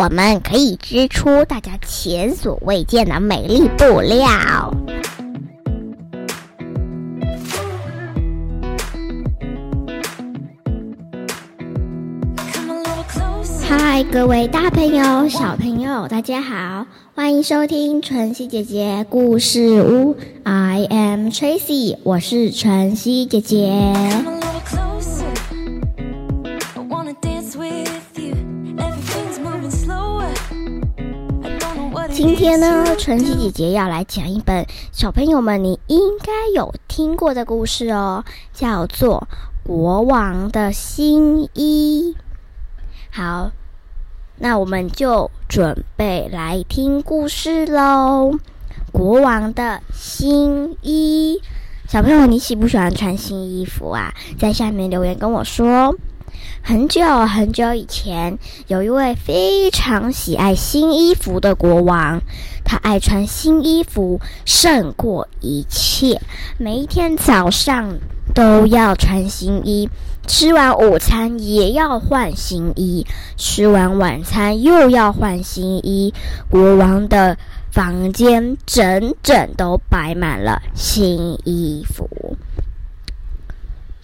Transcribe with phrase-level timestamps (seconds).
[0.00, 4.28] 我们可以织出大家前所未见的美丽布料。
[13.68, 16.86] 嗨，各位大朋友、小朋友，大家好，
[17.16, 20.16] 欢迎收听晨曦姐姐故事屋。
[20.44, 24.37] I am Tracy，我是晨曦姐姐。
[32.18, 39.28] 今天呢，晨曦姐姐要来讲一本小朋友们你应该有听过的故事哦，叫做
[39.64, 42.16] 《国王的新衣》。
[43.16, 43.52] 好，
[44.38, 48.32] 那我们就准备来听故事喽，
[48.90, 51.40] 《国王的新衣》。
[51.88, 54.12] 小朋友，你喜不喜欢穿新衣服啊？
[54.36, 55.94] 在下面留言跟我说。
[56.68, 62.20] 很久很久以前，有一位非常喜爱新衣服的国王，
[62.62, 66.20] 他爱穿新衣服胜过一切。
[66.58, 67.96] 每一天早上
[68.34, 69.88] 都要穿新衣，
[70.26, 73.06] 吃完午餐也要换新衣，
[73.38, 76.12] 吃完晚餐又要换新衣。
[76.50, 77.38] 国王的
[77.70, 82.36] 房间整整都摆满了新衣服。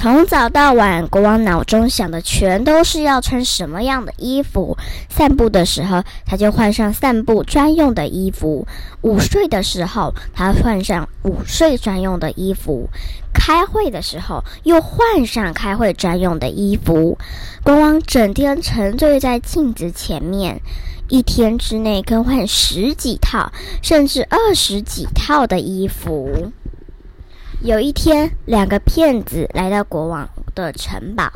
[0.00, 4.78] 从早到晚，国王脑中想的全都是要穿什么样的衣服。
[5.10, 8.66] 散步的时候，他就换上散步专用的衣服；
[9.02, 12.88] 午睡的时候，他换上午睡专用的衣服；
[13.34, 17.18] 开会的时候，又换上开会专用的衣服。
[17.62, 20.62] 国王整天沉醉在镜子前面，
[21.10, 26.50] 一天之内更换十几套，甚至二十几套的衣服。
[27.62, 31.30] 有一天，两个骗子来到国王的城堡。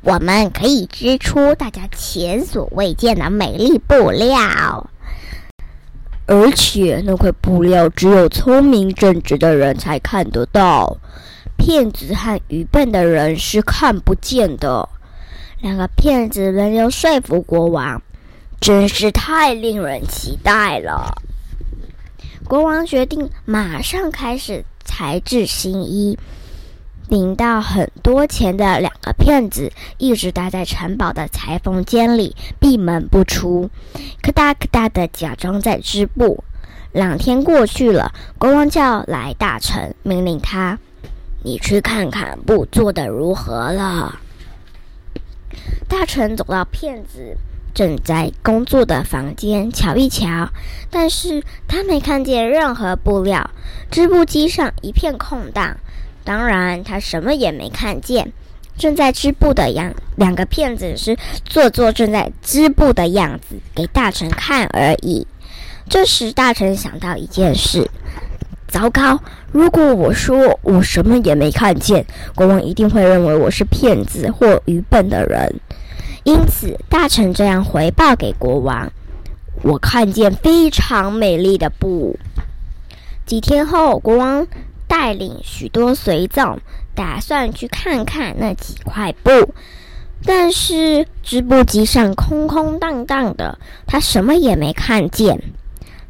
[0.00, 4.90] 我们可以织出大家前所未见的美丽布料，
[6.26, 10.96] 而且那块布料只有聪明正直的人才看得到，
[11.56, 14.88] 骗子和愚笨的人是看不见的。
[15.60, 18.02] 两个骗子轮流说服国王，
[18.60, 21.22] 真是太令人期待了。
[22.44, 24.64] 国王决定马上开始。
[24.88, 26.18] 裁制新衣，
[27.10, 33.68] 领到很多钱的两个骗子一直待在城堡的裁缝间里，闭门不出，
[34.22, 36.42] 咔哒咔哒的假装在织布。
[36.92, 40.78] 两天过去了，国王叫来大臣，命令他
[41.44, 44.18] ：“你去看看布做的如何了。”
[45.86, 47.36] 大臣走到骗子。
[47.78, 50.48] 正在工作的房间瞧一瞧，
[50.90, 53.48] 但是他没看见任何布料，
[53.88, 55.76] 织布机上一片空荡，
[56.24, 58.32] 当然他什么也没看见。
[58.76, 65.24] 正在织布的样两个骗子是做做正在织布的样子给大臣看而已。
[65.88, 67.88] 这时大臣想到一件事：
[68.66, 69.20] 糟糕，
[69.52, 75.60] 如果我说我什么也没看见，国王一定会认为我是骗子或愚笨的人。
[76.28, 78.92] 因此，大臣这样回报给国王
[79.64, 82.18] ：“我看见非常美丽的布。”
[83.24, 84.46] 几天后，国王
[84.86, 86.58] 带领许多随从，
[86.94, 89.54] 打算去看看那几块布，
[90.22, 95.42] 但是织布机上空空荡荡的，他什么也没看见。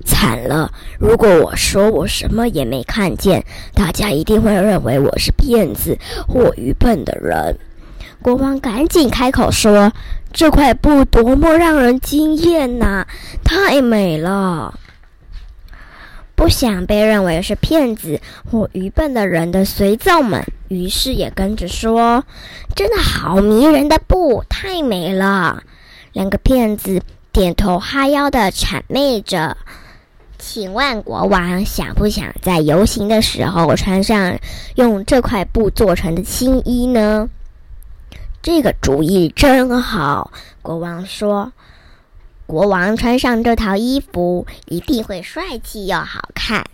[0.05, 0.73] 惨了！
[0.99, 5.97] 如果我说我什么也没看见，大家一定会认为我是骗子
[6.27, 7.57] 或愚笨的人。
[8.21, 9.93] 国王赶紧开口说
[10.33, 13.07] ：“这块布多么让人惊艳呐！
[13.45, 14.79] 太美了！”
[16.35, 22.25] 不想被认为是骗子或愚笨的人的随从们，于是也跟着说
[22.77, 25.63] ：“真的好迷人的布，太美了！”
[26.13, 27.01] 两个骗子
[27.33, 29.57] 点头哈腰的谄媚着。
[30.39, 34.39] 请问国王想不想在游行的时候穿上
[34.77, 37.29] 用这块布做成的新衣呢？
[38.41, 40.31] 这个主意真好，
[40.63, 41.53] 国王说
[42.47, 46.65] ：“国王穿上这套衣服一定会帅气又好看。”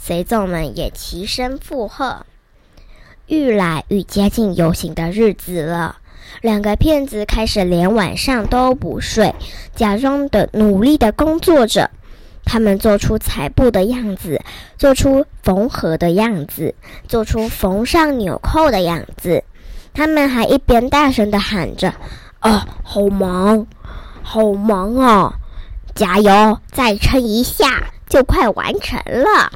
[0.00, 2.24] 随从们也齐声附和。
[3.26, 5.96] 愈来愈接近游行的日子了，
[6.40, 9.34] 两个骗子开始连晚上都不睡，
[9.74, 11.90] 假装的努力的工作着。
[12.44, 14.40] 他们做出裁布的样子，
[14.78, 16.74] 做出缝合的样子，
[17.06, 19.44] 做出缝上纽扣的样子。
[19.92, 21.92] 他们还一边大声的喊着
[22.40, 23.66] ：“啊，好忙，
[24.22, 25.34] 好忙啊！
[25.94, 29.52] 加油，再撑一下，就快完成了。”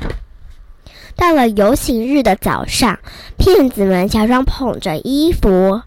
[1.15, 2.99] 到了游行日的早上，
[3.37, 5.83] 骗子们假装捧着衣服，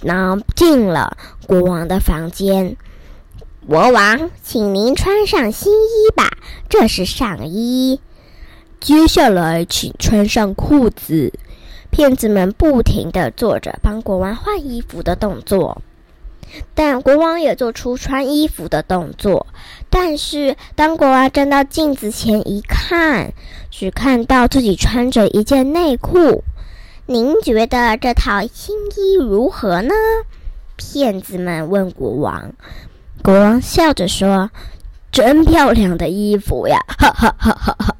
[0.00, 2.76] 然后进了国王的房间。
[3.66, 6.30] 国王，请您穿上新衣吧，
[6.68, 8.00] 这是上衣。
[8.80, 11.32] 接下来，请穿上裤子。
[11.92, 15.82] 骗子们不停地做着帮国王换衣服的动作，
[16.74, 19.46] 但国王也做出穿衣服的动作。
[19.90, 23.34] 但是，当国王站到镜子前一看，
[23.70, 26.42] 只看到自己穿着一件内裤。
[27.04, 29.92] 您觉得这套新衣如何呢？
[30.76, 32.54] 骗子们问国王。
[33.22, 34.50] 国王笑着说
[35.12, 37.96] ：“真漂亮的衣服呀！”哈哈哈哈哈。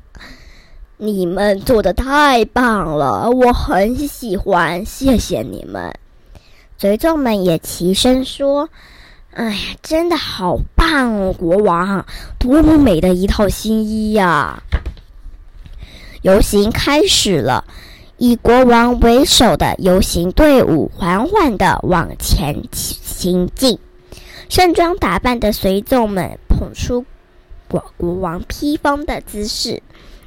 [1.04, 5.92] 你们做的太棒了，我很喜欢，谢谢你们。
[6.78, 8.68] 随众们也齐声说
[9.34, 12.06] ：“哎呀，真的好棒哦，国王，
[12.38, 14.62] 多么美的一套新衣呀！”
[16.22, 17.64] 游行开始了，
[18.18, 23.76] 以国王为首的游行队伍缓缓的往前行进，
[24.48, 27.04] 盛装打扮的随众们捧出
[27.66, 29.82] 国国王披风的姿势。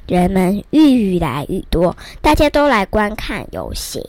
[0.06, 4.02] 人们愈来愈多，大家都来观看游行。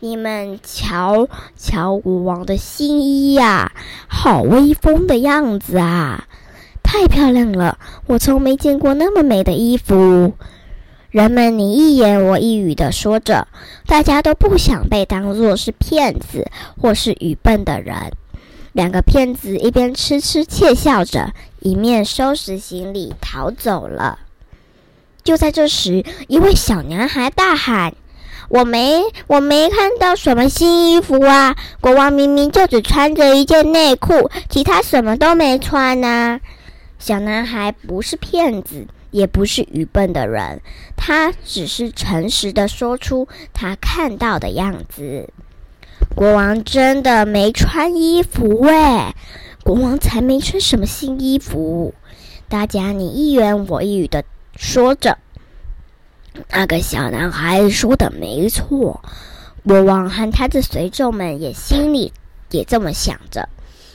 [0.00, 3.72] 你们瞧瞧国王的新衣呀，
[4.08, 6.26] 好威风的样子啊！
[6.82, 10.32] 太漂亮了，我从没见过那么美的衣服。
[11.10, 13.46] 人们你一言我一语的说着，
[13.86, 16.50] 大家都不想被当作是骗子
[16.80, 17.94] 或是愚笨的人。
[18.72, 24.18] 两个骗子一边痴痴窃笑着，一面收拾行李逃走了。
[25.30, 27.94] 就在这时，一位小男孩大喊
[28.50, 31.54] ：“我没，我没看到什么新衣服啊！
[31.80, 36.40] 国王明明就只穿着一件内裤，其他什么都没穿呢。”
[36.98, 40.62] 小男孩不是骗子，也不是愚笨的人，
[40.96, 45.28] 他只是诚实的说出他看到的样子。
[46.16, 48.72] 国王真的没穿衣服喂，
[49.62, 51.94] 国王才没穿什么新衣服。
[52.48, 54.24] 大家你一言我一语的。
[54.60, 55.16] 说着，
[56.50, 59.02] 那个小男孩说的没错。
[59.66, 62.12] 国王和他的随众们也心里
[62.50, 63.48] 也这么想着。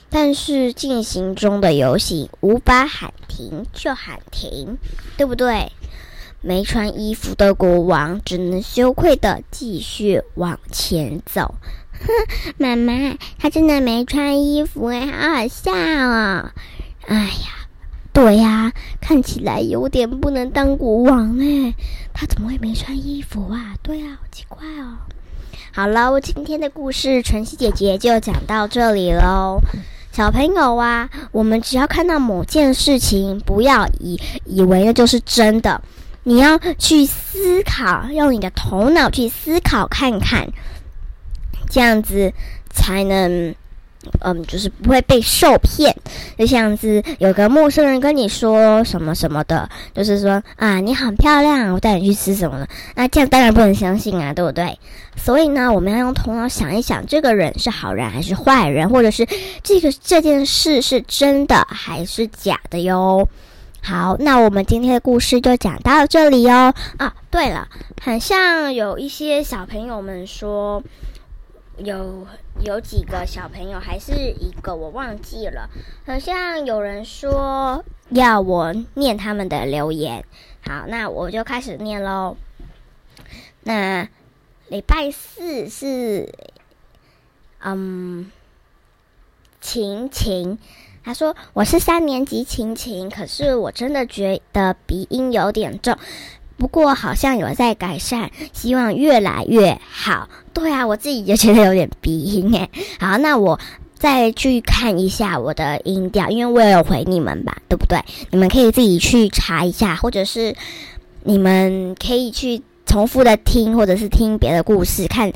[0.10, 4.80] 但是进行中的游戏无法喊停就喊停，
[5.16, 5.72] 对不对？
[6.42, 11.54] 没穿衣服的国王只能羞愧的继续往前走。
[11.92, 12.08] 哼，
[12.58, 16.52] 妈妈，他真的没穿衣服哎，好好笑哦！
[17.06, 17.65] 哎呀。
[18.16, 18.72] 对呀，
[19.02, 21.76] 看起来有点不能当国王哎，
[22.14, 23.76] 他怎么会没穿衣服啊？
[23.84, 24.96] 对啊，好奇怪哦。
[25.74, 29.60] 好了，今天的故事晨曦姐姐就讲到这里喽。
[30.14, 35.82] 小朋友啊，我们只要看到某件事情，不要以以为那就是真的，
[36.24, 40.48] 你要去思考，用你的头脑去思考看看，
[41.70, 42.32] 这样子
[42.70, 43.54] 才能。
[44.22, 45.96] 嗯，就是不会被受骗，
[46.38, 52.68] 就像是有个陌生人跟你说什么什么的，就是说啊，你很漂亮，我带你去吃什么呢？
[52.96, 54.78] 那这样当然不能相信啊，对不对？
[55.16, 59.26] 所以呢，我们要用头脑想一想，这个人是好人还是坏人，或者是
[59.64, 63.28] 这个这件事是真的还是假的哟。
[63.82, 66.74] 好，那我们今天的故事就讲到这里哟。
[66.98, 67.68] 啊，对了，
[68.02, 70.84] 很像有一些小朋友们说。
[71.78, 72.26] 有
[72.62, 75.70] 有几个小朋友，还是一个我忘记了，
[76.06, 80.26] 好像有人说要我念他们的留言。
[80.62, 82.38] 好，那我就开始念喽。
[83.64, 84.08] 那
[84.68, 86.32] 礼拜四是，
[87.60, 88.32] 嗯，
[89.62, 90.58] 晴晴，
[91.04, 95.98] 他说我是三年级晴晴，可是我真的觉得鼻音有点重。
[96.58, 100.30] 不过好像有在改善，希望越来越好。
[100.54, 102.70] 对啊，我自己就觉得有点鼻音诶。
[103.00, 103.60] 好，那我
[103.98, 108.00] 再去看一下我的音调，因为我也有回你们吧，对不对？
[108.32, 110.56] 你们可以自己去查一下，或者是
[111.24, 115.32] 你们可以去重复的听，或者是听别的故事，看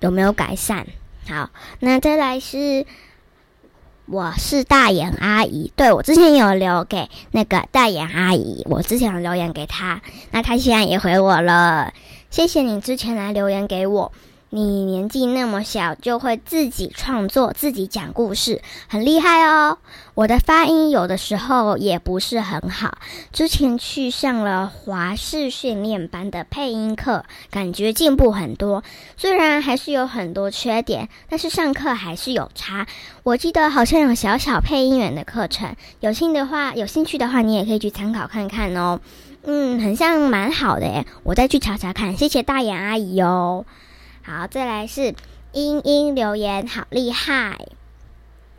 [0.00, 0.86] 有没有改善。
[1.28, 2.86] 好，那再来是。
[4.06, 11.94] 我是大眼阿姨，对我之前有留给那个大眼阿姨，我之前有留言给她，那她现在也回我了，
[12.30, 14.12] 谢谢你之前来留言给我。
[14.54, 19.78] 你年纪那么小，就会自己创作、自己讲故事，很厉害哦。
[20.14, 22.98] 我的发音有的时候也不是很好，
[23.32, 28.84] 之前去上了华视训练班的配音课，感觉进步很多。
[29.16, 32.86] 虽然还是有很多缺点，但是上课还是有差。
[33.24, 39.00] 我记得好像有小小配音员的课程，有兴的话，有兴趣的话，你也可以去参考看看哦。
[39.42, 42.16] 嗯，很像蛮好的诶，我再去查查看。
[42.16, 43.66] 谢谢大眼阿姨哦。
[44.26, 45.14] 好，再来是
[45.52, 47.68] 英英留言，好厉害！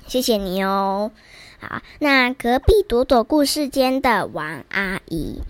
[0.05, 1.11] 谢谢你哦。
[1.59, 5.41] 好，那隔壁朵朵故事间的王阿姨，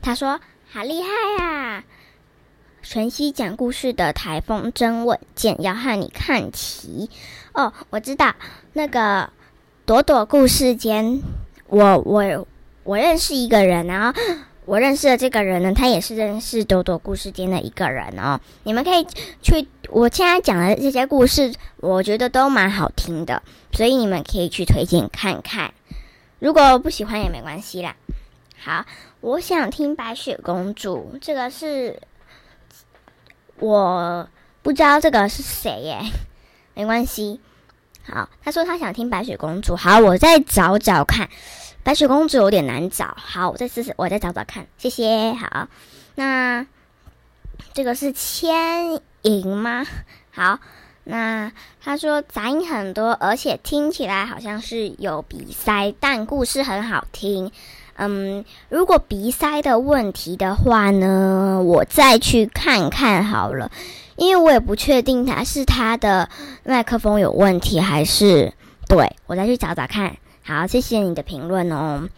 [0.00, 1.84] 她说：“好厉害啊！
[2.82, 7.08] 晨曦讲故事的台风真稳健，要和你看齐
[7.52, 8.34] 哦。”我知道
[8.72, 9.30] 那个
[9.86, 11.22] 朵朵故事间，
[11.68, 12.48] 我我
[12.82, 14.20] 我认识一个人，然后
[14.64, 18.40] 我认识的这个人呢，他也是认识朵朵故事间的一个人哦。
[18.62, 19.04] 你们可以
[19.42, 23.42] 去，我现在讲的这些故事，我觉得都蛮好听的。
[23.72, 25.72] 所以你们可以去推荐看看，
[26.38, 27.96] 如果不喜欢也没关系啦。
[28.58, 28.84] 好，
[29.20, 32.00] 我想听白雪公主，这个是
[33.58, 34.28] 我
[34.62, 35.98] 不知道这个是谁耶，
[36.74, 37.40] 没关系。
[38.02, 41.28] 好，他说他想听白雪公主，好，我再找找看。
[41.82, 44.66] 白雪公主有点难找，好，我再试试，我再找找看。
[44.78, 45.32] 谢谢。
[45.32, 45.68] 好，
[46.14, 46.66] 那
[47.72, 49.84] 这个是千银吗？
[50.30, 50.58] 好。
[51.04, 51.50] 那
[51.82, 57.50] 他说杂音很多，而且听起来好像是有鼻塞，但故事很好听。
[57.94, 63.72] 嗯，如果鼻塞的问题的话呢，我再去看看好了，
[64.22, 66.28] 因为我也不确定他是他的
[66.62, 68.52] 麦克风有问题，还是
[68.88, 70.16] 对我再去找找看。
[70.44, 72.08] 好，谢谢你的评论哦。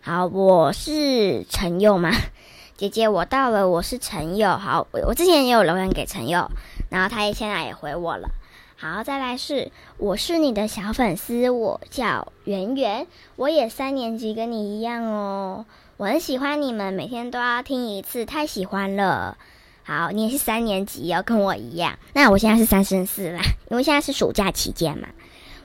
[0.00, 2.10] 好，我是陈佑吗？
[2.76, 4.50] 姐姐，我到了，我是陈佑。
[4.56, 6.50] 好，我我之前也有留言给陈佑。
[6.90, 8.30] 然后他也现在也回我了。
[8.76, 15.64] 好，再来是我是你的小粉丝，我叫圆圆，我也三年级，跟你一样哦。
[15.96, 19.36] 我很喜欢你们，每天都要听一次，太喜欢了。
[19.84, 21.98] 好，你也是三年级哦，跟我一样。
[22.14, 25.08] 那我现在是三升四啦，因为现在是暑假期间嘛。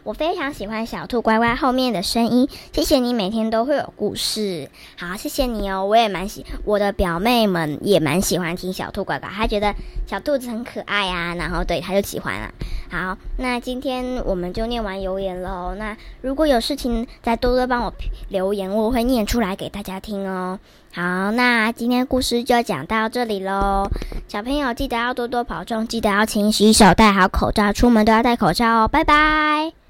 [0.04, 12.50] 我非常喜欢小兔乖乖后面的声音，谢谢你每天都会有故事，好，谢谢你哦，我也蛮喜，我的表妹们也蛮喜欢听小兔乖乖，她觉得小兔子很可爱啊，然后对，她就喜欢了。
[12.90, 17.94] 好，那今天我们就念完留言喽，那如果有事情再多多帮我
[18.30, 20.58] 留言，我会念出来给大家听哦。
[20.94, 23.90] 好，那今天故事就讲到这里喽，
[24.28, 29.87] 小朋友记得要多多保重，记得要勤洗手，戴好口罩，出门都要戴口罩哦，拜拜。